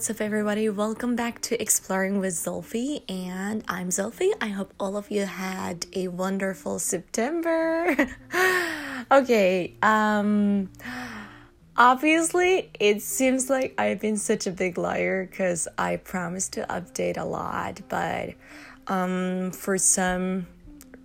[0.00, 0.70] What's up, everybody?
[0.70, 4.30] Welcome back to Exploring with Zolfi, and I'm Zolfi.
[4.40, 8.08] I hope all of you had a wonderful September.
[9.12, 10.70] okay, um,
[11.76, 17.18] obviously, it seems like I've been such a big liar because I promised to update
[17.18, 18.30] a lot, but
[18.86, 20.46] um, for some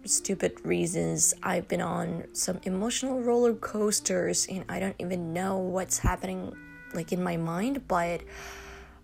[0.05, 5.97] stupid reasons, I've been on some emotional roller coasters, and I don't even know what's
[5.97, 6.55] happening
[6.93, 8.21] like in my mind, but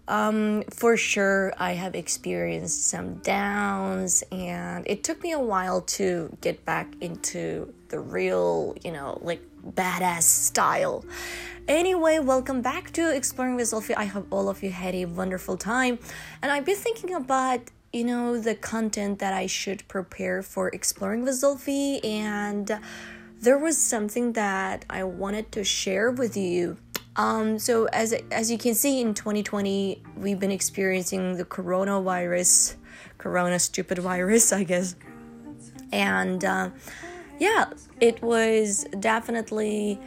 [0.08, 6.36] um, for sure I have experienced some downs, and it took me a while to
[6.42, 11.06] get back into the real, you know, like badass style.
[11.68, 13.94] Anyway, welcome back to Exploring with Zolfi.
[13.96, 16.00] I hope all of you had a wonderful time,
[16.42, 17.62] and I've been thinking about
[17.94, 22.80] you know the content that I should prepare for Exploring with Zolfi, and
[23.40, 26.78] there was something that I wanted to share with you
[27.16, 32.76] um, so as as you can see in 2020, we've been experiencing the coronavirus,
[33.18, 34.96] corona stupid virus, I guess,
[35.92, 36.70] and uh,
[37.40, 40.00] yeah, it was definitely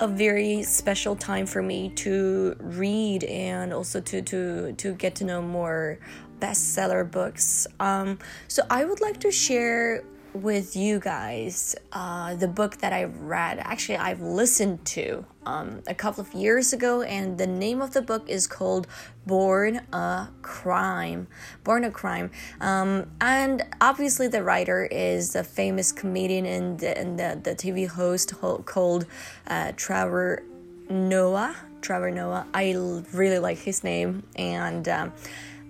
[0.00, 5.24] a very special time for me to read and also to to to get to
[5.24, 5.98] know more
[6.38, 7.66] bestseller books.
[7.80, 10.04] Um, so I would like to share
[10.34, 13.58] with you guys uh, the book that I've read.
[13.60, 18.02] Actually, I've listened to um, a couple of years ago, and the name of the
[18.02, 18.86] book is called
[19.26, 21.28] Born a Crime.
[21.62, 22.30] Born a Crime.
[22.60, 27.86] Um, and obviously, the writer is a famous comedian and the, and the, the TV
[27.86, 29.06] host called
[29.46, 30.42] uh, Trevor
[30.90, 31.56] Noah.
[31.80, 32.46] Trevor Noah.
[32.52, 32.72] I
[33.12, 35.12] really like his name, and um,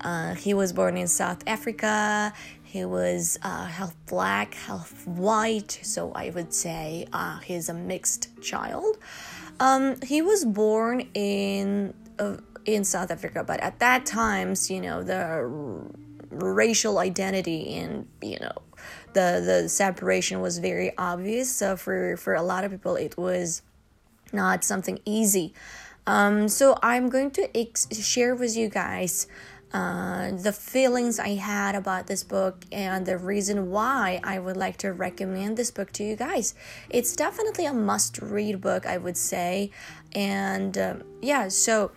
[0.00, 2.32] uh, he was born in South Africa.
[2.74, 8.30] He was uh, half black, half white, so I would say uh, he's a mixed
[8.42, 8.98] child.
[9.60, 15.04] Um, he was born in uh, in South Africa, but at that times, you know,
[15.04, 15.86] the r-
[16.30, 18.56] racial identity and you know
[19.12, 21.54] the the separation was very obvious.
[21.54, 23.62] So for for a lot of people, it was
[24.32, 25.54] not something easy.
[26.08, 29.28] Um, so I'm going to ex- share with you guys
[29.74, 34.76] uh, the feelings I had about this book and the reason why I would like
[34.78, 36.54] to recommend this book to you guys.
[36.90, 39.72] It's definitely a must read book, I would say.
[40.14, 41.90] And um, yeah, so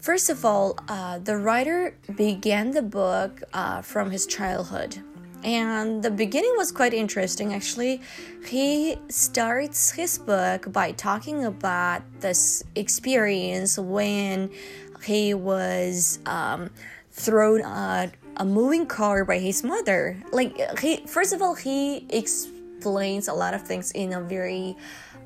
[0.00, 5.02] first of all, uh, the writer began the book uh, from his childhood.
[5.42, 8.02] And the beginning was quite interesting actually.
[8.46, 14.50] He starts his book by talking about this experience when
[15.02, 16.70] he was um,
[17.20, 20.16] thrown at a moving car by his mother.
[20.32, 24.76] Like he first of all he explains a lot of things in a very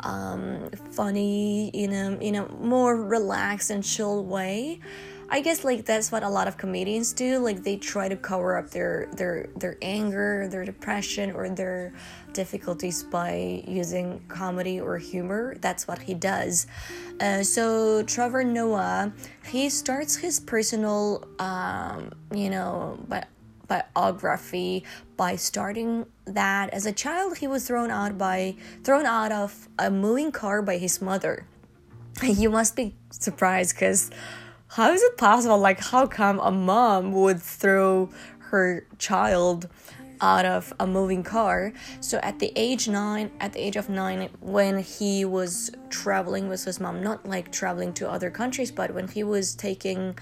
[0.01, 4.81] um, funny, in a in a more relaxed and chill way.
[5.29, 7.39] I guess like that's what a lot of comedians do.
[7.39, 11.93] Like they try to cover up their their their anger, their depression, or their
[12.33, 15.57] difficulties by using comedy or humor.
[15.61, 16.67] That's what he does.
[17.21, 19.13] Uh, so Trevor Noah,
[19.47, 23.27] he starts his personal, um, you know, bi-
[23.67, 24.85] biography
[25.17, 29.91] by starting that as a child he was thrown out by thrown out of a
[29.91, 31.47] moving car by his mother.
[32.23, 34.11] You must be surprised because
[34.75, 35.57] how is it possible?
[35.57, 38.11] Like, how come a mom would throw
[38.51, 39.69] her child
[40.21, 41.73] out of a moving car?
[42.01, 46.65] So at the age nine, at the age of nine, when he was traveling with
[46.65, 50.19] his mom, not like traveling to other countries, but when he was taking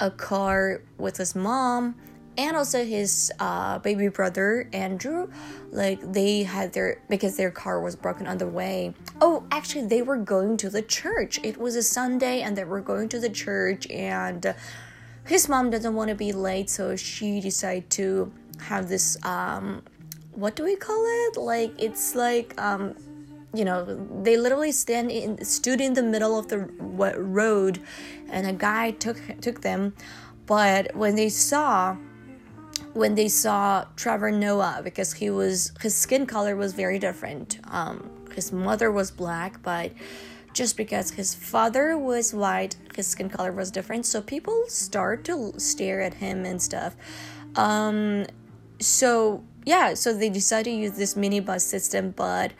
[0.00, 1.94] a car with his mom
[2.36, 5.30] and also his uh, baby brother Andrew,
[5.70, 8.94] like they had their because their car was broken on the way.
[9.20, 11.38] Oh, actually, they were going to the church.
[11.42, 14.54] It was a Sunday, and they were going to the church, and
[15.26, 19.82] his mom doesn't want to be late, so she decided to have this um,
[20.32, 21.36] what do we call it?
[21.36, 22.94] Like it's like um,
[23.54, 23.84] you know
[24.22, 27.80] they literally stand in stood in the middle of the road,
[28.28, 29.94] and a guy took took them,
[30.46, 31.96] but when they saw
[32.94, 37.58] when they saw Trevor Noah because he was his skin color was very different.
[37.70, 39.92] Um, his mother was black, but
[40.52, 44.06] just because his father was white, his skin color was different.
[44.06, 46.96] So people start to stare at him and stuff.
[47.56, 48.26] Um,
[48.80, 52.52] so yeah, so they decided to use this minibus system, but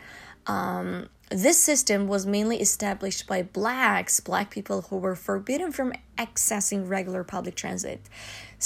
[0.47, 6.87] um, this system was mainly established by blacks, black people who were forbidden from accessing
[6.87, 8.01] regular public transit.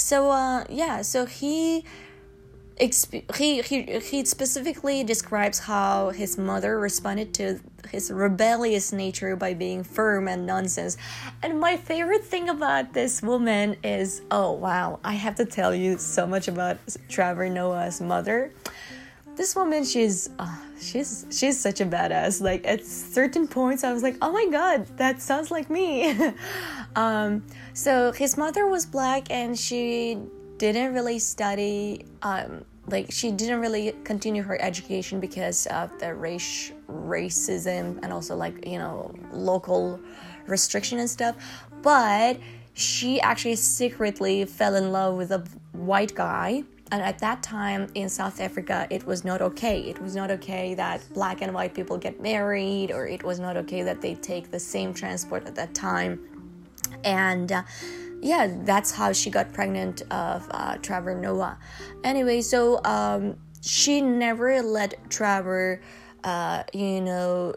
[0.00, 1.84] So uh, yeah, so he
[2.78, 7.60] he, he he specifically describes how his mother responded to
[7.90, 10.96] his rebellious nature by being firm and nonsense.
[11.42, 15.98] And my favorite thing about this woman is oh wow, I have to tell you
[15.98, 18.52] so much about Trevor Noah's mother.
[19.40, 22.42] This woman, she's uh, she's she's such a badass.
[22.42, 26.14] Like at certain points, I was like, oh my god, that sounds like me.
[26.94, 27.42] um,
[27.72, 30.18] so his mother was black, and she
[30.58, 32.04] didn't really study.
[32.20, 38.36] Um, like she didn't really continue her education because of the race racism and also
[38.36, 39.98] like you know local
[40.48, 41.36] restriction and stuff
[41.82, 42.36] but
[42.74, 45.38] she actually secretly fell in love with a
[45.72, 49.80] white guy and at that time in South Africa, it was not okay.
[49.82, 53.56] It was not okay that black and white people get married, or it was not
[53.58, 56.20] okay that they take the same transport at that time.
[57.04, 57.62] And uh,
[58.20, 61.58] yeah, that's how she got pregnant of uh, Trevor Noah.
[62.02, 65.80] Anyway, so um, she never let Trevor,
[66.24, 67.54] uh, you know,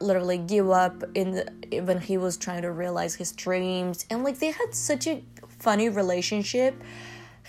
[0.00, 4.06] literally give up in the, when he was trying to realize his dreams.
[4.10, 5.22] And like they had such a
[5.58, 6.74] funny relationship.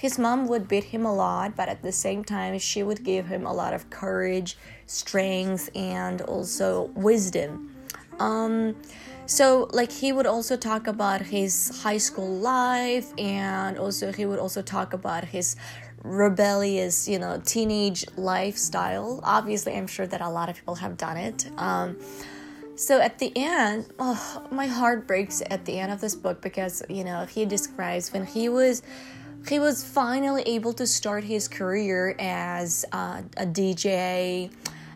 [0.02, 3.28] His mom would beat him a lot, but at the same time, she would give
[3.28, 4.58] him a lot of courage,
[4.88, 7.76] strength, and also wisdom.
[8.20, 8.76] Um,
[9.28, 14.40] so like he would also talk about his high school life and also he would
[14.40, 15.56] also talk about his
[16.04, 21.16] rebellious you know teenage lifestyle obviously i'm sure that a lot of people have done
[21.16, 21.96] it um,
[22.76, 26.82] so at the end oh, my heart breaks at the end of this book because
[26.90, 28.82] you know he describes when he was
[29.48, 34.52] he was finally able to start his career as uh, a dj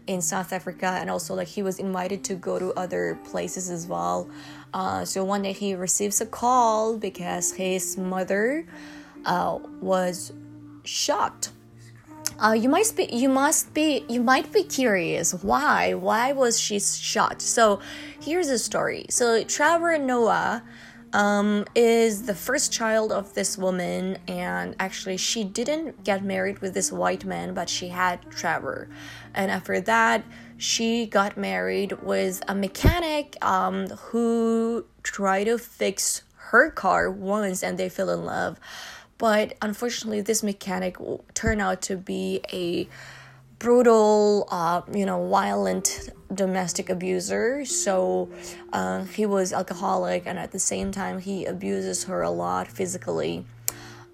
[0.08, 3.88] in South Africa, and also like he was invited to go to other places as
[3.88, 4.30] well.
[4.74, 8.66] Uh, so one day he receives a call because his mother
[9.26, 10.32] uh, was
[10.84, 11.50] shot.
[12.38, 16.78] Uh, you might be you must be you might be curious why why was she
[16.80, 17.80] shot so
[18.20, 20.62] here's the story so trevor noah
[21.16, 26.74] um, is the first child of this woman, and actually, she didn't get married with
[26.74, 28.90] this white man, but she had Trevor.
[29.34, 30.26] And after that,
[30.58, 37.78] she got married with a mechanic um, who tried to fix her car once, and
[37.78, 38.60] they fell in love.
[39.18, 40.98] But unfortunately, this mechanic
[41.34, 42.90] turned out to be a
[43.66, 47.66] brutal, uh, you know, violent domestic abuser.
[47.66, 48.30] So
[48.72, 53.44] uh, he was alcoholic, and at the same time, he abuses her a lot physically.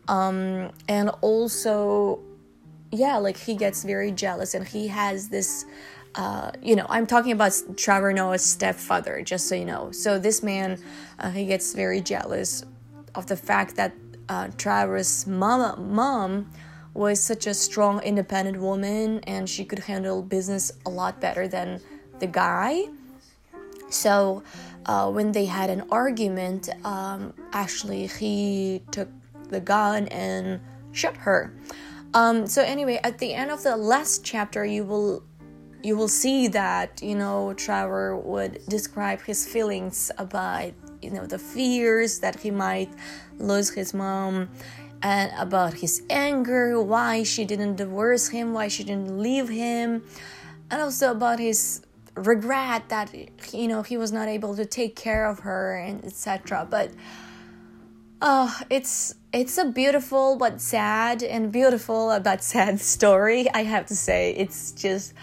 [0.07, 2.21] Um, and also,
[2.94, 5.65] yeah, like he gets very jealous, and he has this.
[6.15, 9.92] Uh, you know, I'm talking about Trevor Noah's stepfather, just so you know.
[9.92, 10.81] So this man,
[11.19, 12.63] uh, he gets very jealous
[13.15, 13.92] of the fact that
[14.30, 16.50] uh, Trevor's mama, mom
[16.94, 21.80] was such a strong, independent woman and she could handle business a lot better than
[22.20, 22.86] the guy.
[23.90, 24.44] So,
[24.86, 29.10] uh, when they had an argument, um, actually, he took
[29.50, 30.60] the gun and
[30.92, 31.54] shot her.
[32.14, 35.24] Um, so anyway, at the end of the last chapter, you will
[35.84, 41.40] you will see that you know Trevor would describe his feelings about you know the
[41.40, 42.90] fears that he might
[43.38, 44.50] lose his mom
[45.02, 50.04] and about his anger, why she didn't divorce him, why she didn't leave him,
[50.70, 51.81] and also about his
[52.16, 53.14] regret that
[53.54, 56.68] you know he was not able to take care of her and etc.
[56.70, 56.92] But
[58.22, 63.50] oh, it's it's a beautiful but sad and beautiful but sad story.
[63.54, 65.14] I have to say, it's just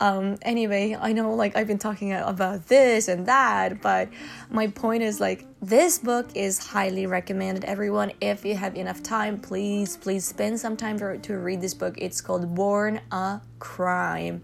[0.00, 4.08] um, anyway, I know like I've been talking about this and that, but
[4.50, 7.64] my point is like this book is highly recommended.
[7.64, 11.74] Everyone, if you have enough time, please, please spend some time to, to read this
[11.74, 11.94] book.
[11.98, 14.42] It's called Born a Crime.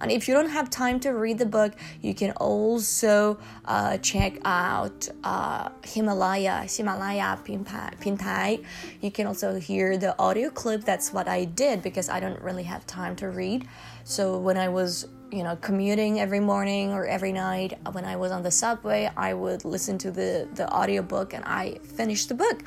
[0.00, 4.38] And if you don't have time to read the book, you can also uh, check
[4.44, 8.64] out uh, Himalaya, Himalaya Pintai.
[9.00, 10.84] You can also hear the audio clip.
[10.84, 13.68] That's what I did because I don't really have time to read.
[14.04, 18.32] So when I was you know commuting every morning or every night when i was
[18.32, 22.64] on the subway i would listen to the the audiobook and i finished the book.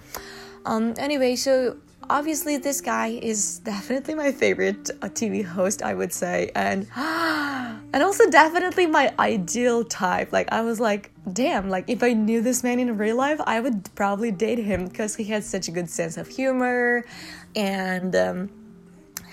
[0.65, 1.77] Um anyway so
[2.09, 6.51] obviously this guy is definitely my favorite uh, TV host I would say.
[6.55, 10.31] And and also definitely my ideal type.
[10.31, 13.59] Like I was like damn like if I knew this man in real life I
[13.59, 17.03] would probably date him because he has such a good sense of humor
[17.55, 18.49] and um,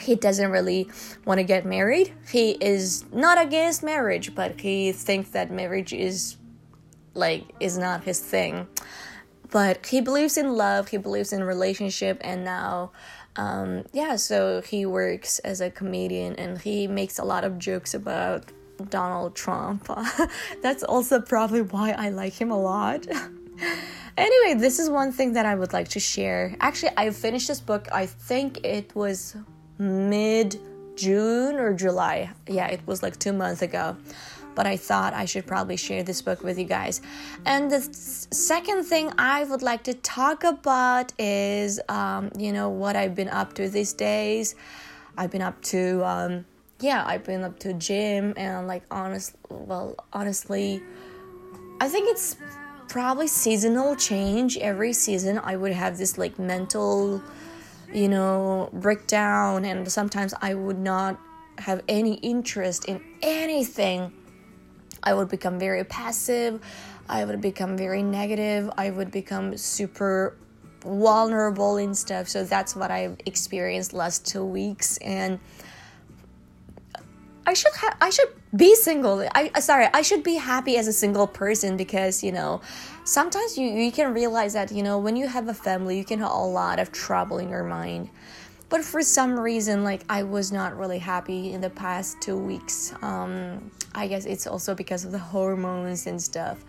[0.01, 0.89] he doesn't really
[1.25, 6.37] want to get married he is not against marriage but he thinks that marriage is
[7.15, 8.67] like is not his thing
[9.51, 12.91] but he believes in love he believes in relationship and now
[13.37, 17.95] Um, yeah, so he works as a comedian and he makes a lot of jokes
[17.95, 18.51] about
[18.89, 19.89] Donald Trump.
[20.63, 23.07] That's also probably why I like him a lot.
[24.17, 26.57] anyway, this is one thing that I would like to share.
[26.61, 29.37] Actually, I finished this book, I think it was
[29.81, 30.61] mid
[30.95, 32.31] June or July.
[32.47, 33.97] Yeah, it was like two months ago.
[34.55, 37.01] But I thought I should probably share this book with you guys.
[37.47, 42.97] And the second thing I would like to talk about is, um, you know, what
[42.97, 44.57] I've been up to these days.
[45.17, 46.45] I've been up to, um,
[46.81, 50.83] yeah, I've been up to gym and like honest, well, honestly,
[51.81, 52.37] I think it's
[52.89, 54.59] probably seasonal change.
[54.59, 57.23] Every season, I would have this like mental
[57.93, 61.19] you know, break down, and sometimes I would not
[61.59, 64.13] have any interest in anything.
[65.03, 66.61] I would become very passive,
[67.09, 70.37] I would become very negative, I would become super
[70.83, 72.29] vulnerable and stuff.
[72.29, 75.39] So that's what I've experienced last two weeks, and
[77.47, 79.27] I should ha- I should be single.
[79.35, 82.61] I sorry, I should be happy as a single person because you know
[83.05, 86.19] sometimes you, you can realize that you know when you have a family you can
[86.19, 88.11] have a lot of trouble in your mind.
[88.69, 92.93] But for some reason like i was not really happy in the past two weeks.
[93.03, 96.65] Um, i guess it's also because of the hormones and stuff.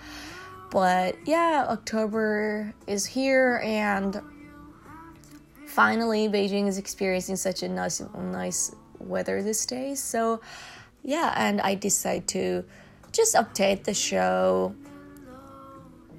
[0.71, 4.21] But yeah october is here and
[5.67, 9.95] finally beijing is experiencing such a nice nice weather this day.
[9.95, 10.41] so
[11.03, 12.63] yeah and i decided to
[13.11, 14.73] just update the show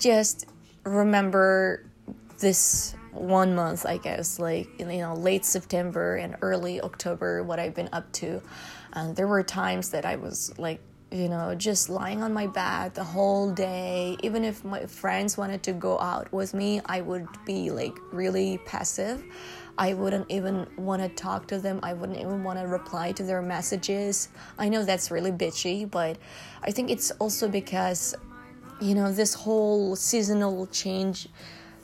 [0.03, 0.47] just
[0.85, 1.85] remember
[2.39, 7.75] this one month, I guess, like you know, late September and early October, what I've
[7.75, 8.43] been up to.
[8.95, 10.81] And there were times that I was like,
[11.13, 14.17] you know, just lying on my bed the whole day.
[14.23, 18.59] Even if my friends wanted to go out with me, I would be like really
[18.67, 19.23] passive.
[19.79, 21.81] I wouldn't even want to talk to them.
[21.83, 24.29] I wouldn't even want to reply to their messages.
[24.59, 26.19] I know that's really bitchy, but
[26.63, 28.15] I think it's also because
[28.83, 31.29] you know this whole seasonal change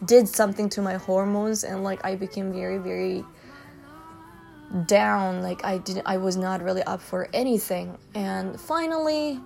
[0.04, 3.24] did something to my hormones and like i became very very
[4.86, 5.42] down.
[5.42, 7.96] Like i didn't i was not really up for anything.
[8.14, 9.40] And finally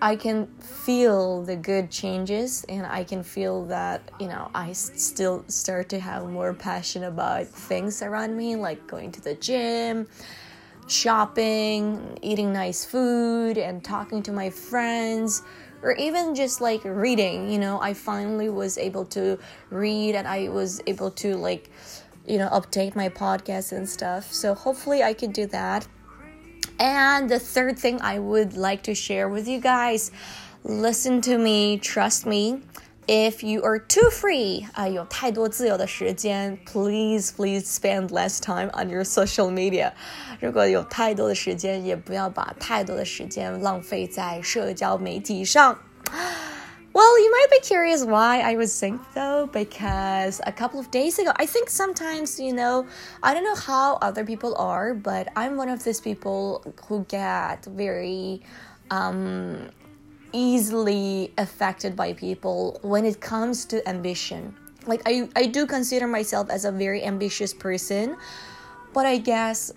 [0.00, 5.44] i can feel the good changes and i can feel that you know i still
[5.48, 10.06] start to have more passion about things around me like going to the gym
[10.86, 15.42] shopping eating nice food and talking to my friends
[15.82, 19.38] or even just like reading you know i finally was able to
[19.70, 21.70] read and i was able to like
[22.26, 24.32] you know update my podcast and stuff.
[24.32, 25.86] So hopefully i could do that.
[26.78, 30.10] And the third thing i would like to share with you guys
[30.64, 32.60] listen to me trust me
[33.07, 39.93] if you are too free 啊、uh,，有太多自由的时间，please please spend less time on your social media。
[40.39, 45.79] 如果有太多的时间，也不要把太多的时间浪费在社交媒体上。
[46.93, 51.31] Well, you might be curious why I was saying though, because a couple of days ago,
[51.35, 52.87] I think sometimes, you know,
[53.21, 57.65] I don't know how other people are, but I'm one of these people who get
[57.65, 58.41] very
[58.89, 59.69] um,
[60.33, 64.53] easily affected by people when it comes to ambition.
[64.85, 68.15] Like I, I do consider myself as a very ambitious person,
[68.93, 69.71] but I guess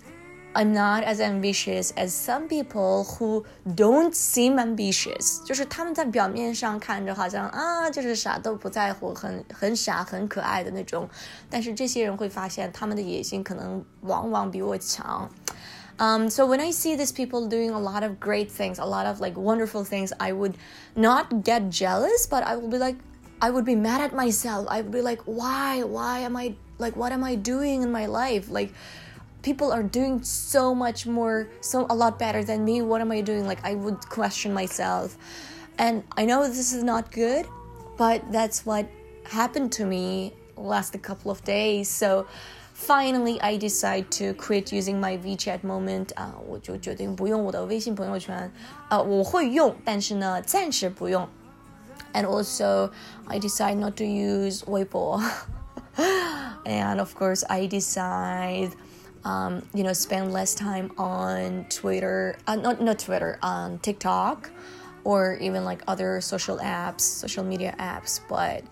[0.52, 3.44] I'm not as ambitious as some people who
[3.76, 5.44] don't seem ambitious。
[5.44, 11.08] 就是他们在表面上看着好像啊，就是啥都不在乎，很很傻、很可爱的那种，
[11.48, 15.30] 但是这些人会发现他们的野心可能往往比我强。
[15.99, 19.05] Um, so when I see these people doing a lot of great things, a lot
[19.05, 20.57] of like wonderful things, I would
[20.95, 22.97] not get jealous, but I will be like,
[23.41, 24.67] I would be mad at myself.
[24.69, 25.83] I would be like, why?
[25.83, 28.49] Why am I like, what am I doing in my life?
[28.49, 28.73] Like,
[29.41, 32.81] people are doing so much more, so a lot better than me.
[32.81, 33.45] What am I doing?
[33.45, 35.17] Like, I would question myself.
[35.77, 37.45] And I know this is not good,
[37.97, 38.89] but that's what
[39.25, 41.89] happened to me last couple of days.
[41.89, 42.27] So,
[42.74, 48.50] Finally, I decide to quit using my WeChat moment 啊，我就决定不用我的微信朋友圈
[48.88, 51.28] 啊，我会用，但是呢，暂时不用。
[52.12, 52.90] And also,
[53.26, 55.22] I decide not to use Weibo.
[56.64, 58.72] and of course, I decide,
[59.24, 64.50] um, you know, spend less time on Twitter, uh, not not Twitter, on TikTok,
[65.04, 68.20] or even like other social apps, social media apps.
[68.28, 68.64] But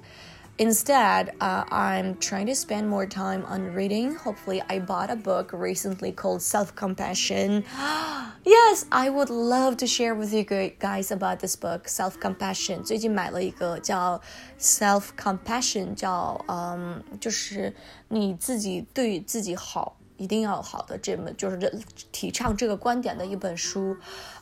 [0.60, 4.16] Instead, uh, I'm trying to spend more time on reading.
[4.16, 7.64] Hopefully, I bought a book recently called Self Compassion.
[8.44, 12.82] Yes, I would love to share with you guys about this book, Self Compassion。
[12.82, 14.20] 最近买了一个叫
[14.58, 17.72] Self Compassion，叫嗯，就是
[18.08, 21.70] 你自己对自己好，一定要好的这么就是这
[22.10, 23.96] 提倡这个观点的一本书。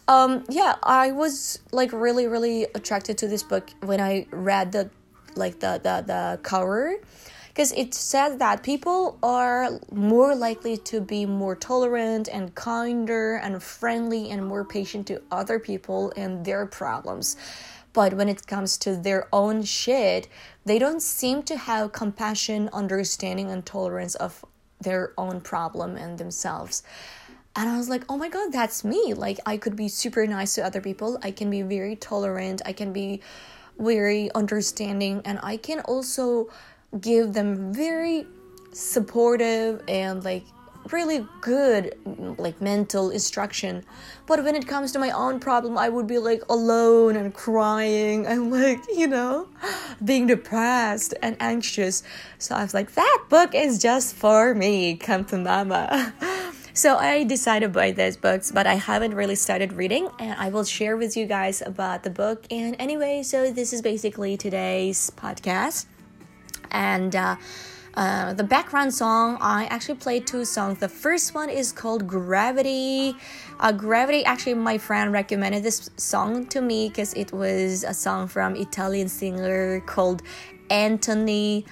[0.06, 4.88] Um, yeah, I was like really, really attracted to this book when I read the
[5.35, 6.95] like the the the cover
[7.49, 13.61] because it says that people are more likely to be more tolerant and kinder and
[13.61, 17.35] friendly and more patient to other people and their problems.
[17.91, 20.29] But when it comes to their own shit,
[20.63, 24.45] they don't seem to have compassion, understanding, and tolerance of
[24.79, 26.83] their own problem and themselves.
[27.53, 29.13] And I was like, oh my god, that's me.
[29.13, 31.19] Like, I could be super nice to other people.
[31.21, 32.61] I can be very tolerant.
[32.65, 33.21] I can be
[33.81, 35.21] very understanding.
[35.25, 36.49] And I can also
[36.99, 38.25] give them very
[38.73, 40.43] supportive and like
[40.91, 41.95] really good
[42.37, 43.83] like mental instruction
[44.25, 48.25] but when it comes to my own problem i would be like alone and crying
[48.25, 49.47] and like you know
[50.03, 52.01] being depressed and anxious
[52.39, 56.13] so i was like that book is just for me come to mama
[56.73, 60.49] so i decided to buy these books but i haven't really started reading and i
[60.49, 62.45] will share with you guys about the book.
[62.49, 65.85] And anyway so this is basically today's podcast.
[66.71, 67.35] And uh,
[67.95, 70.79] uh, the background song i actually played two songs.
[70.79, 73.15] The first one is called gravity.
[73.59, 78.27] Uh, gravity actually my friend recommended this song to me because it was a song
[78.27, 80.23] from italian singer called
[80.69, 81.65] anthony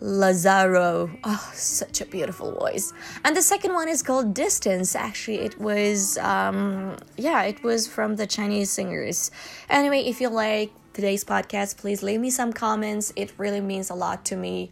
[0.00, 1.18] Lazzaro.
[1.24, 2.92] Oh, such a beautiful voice.
[3.24, 4.94] And the second one is called Distance.
[4.94, 9.30] Actually, it was, um, yeah, it was from the Chinese singers.
[9.68, 13.12] Anyway, if you like today's podcast, please leave me some comments.
[13.14, 14.70] It really means a lot to me.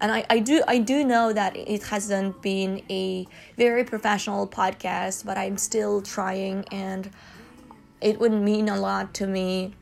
[0.00, 3.26] And I, I do I do know that it hasn't been a
[3.56, 7.08] very professional podcast, but I'm still trying and
[8.00, 9.74] it would mean a lot to me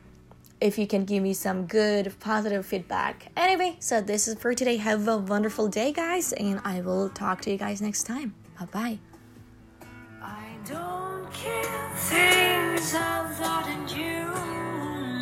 [0.61, 3.27] if you can give me some good positive feedback.
[3.35, 4.77] Anyway, so this is for today.
[4.77, 8.35] Have a wonderful day, guys, and I will talk to you guys next time.
[8.59, 8.99] Bye bye.
[10.21, 14.25] I don't care things I've thought in you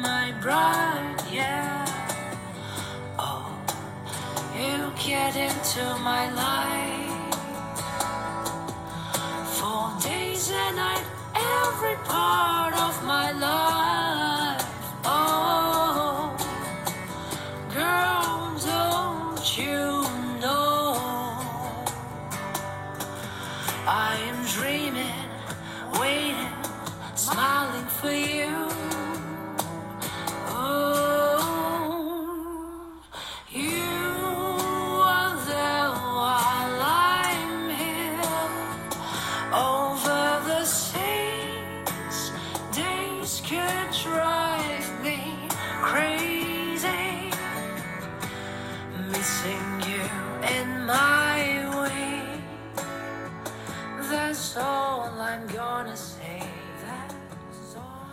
[0.02, 1.86] my bride, yeah.
[3.18, 3.50] Oh,
[4.56, 7.36] you get into my life
[9.58, 10.80] for days and
[11.36, 13.89] every part of my life.
[23.92, 24.29] I